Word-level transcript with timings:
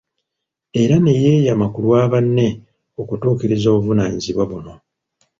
Era 0.81 0.95
ne 0.99 1.13
yeeyama 1.23 1.67
ku 1.73 1.79
lwa 1.85 2.01
banne 2.11 2.47
okutuukirizza 3.01 3.67
obuvunanyizibwa 3.71 4.43
buno. 4.51 4.73